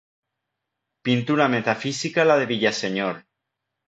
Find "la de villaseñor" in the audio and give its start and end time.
2.25-3.21